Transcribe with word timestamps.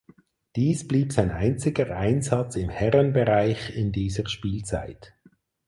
Dies 0.55 0.87
blieb 0.87 1.13
sein 1.13 1.29
einziger 1.29 1.95
Einsatz 1.95 2.55
im 2.55 2.69
Herrenbereich 2.71 3.75
in 3.75 3.91
dieser 3.91 4.27
Spielzeit. 4.27 5.13